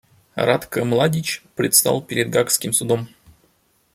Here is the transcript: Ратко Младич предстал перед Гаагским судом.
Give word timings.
Ратко 0.35 0.83
Младич 0.83 1.43
предстал 1.55 2.01
перед 2.01 2.31
Гаагским 2.31 2.73
судом. 2.73 3.07